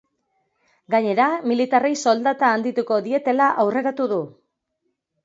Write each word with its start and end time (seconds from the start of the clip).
Gainera, 0.93 1.27
militarrei 1.51 1.91
soldata 2.11 2.49
handituko 2.55 2.97
dietela 3.09 3.51
aurreratu 3.65 4.09
du. 4.15 4.19